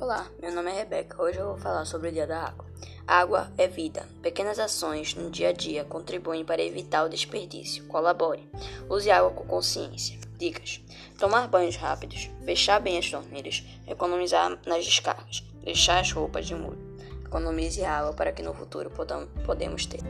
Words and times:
Olá, 0.00 0.26
meu 0.40 0.50
nome 0.50 0.70
é 0.70 0.76
Rebeca. 0.76 1.22
Hoje 1.22 1.36
eu 1.38 1.48
vou 1.48 1.58
falar 1.58 1.84
sobre 1.84 2.08
o 2.08 2.12
Dia 2.12 2.26
da 2.26 2.44
Água. 2.44 2.64
Água 3.06 3.52
é 3.58 3.68
vida. 3.68 4.08
Pequenas 4.22 4.58
ações 4.58 5.14
no 5.14 5.28
dia 5.28 5.50
a 5.50 5.52
dia 5.52 5.84
contribuem 5.84 6.42
para 6.42 6.62
evitar 6.62 7.04
o 7.04 7.08
desperdício. 7.10 7.86
Colabore. 7.86 8.50
Use 8.88 9.10
água 9.10 9.30
com 9.30 9.44
consciência. 9.44 10.18
Dicas: 10.38 10.80
tomar 11.18 11.48
banhos 11.48 11.76
rápidos, 11.76 12.30
fechar 12.46 12.80
bem 12.80 12.96
as 12.96 13.10
torneiras, 13.10 13.62
economizar 13.86 14.58
nas 14.66 14.86
descargas, 14.86 15.44
deixar 15.62 16.00
as 16.00 16.10
roupas 16.10 16.46
de 16.46 16.54
molho. 16.54 16.96
Economize 17.22 17.84
água 17.84 18.14
para 18.14 18.32
que 18.32 18.42
no 18.42 18.54
futuro 18.54 18.90
podamos 19.44 19.84
ter. 19.84 20.00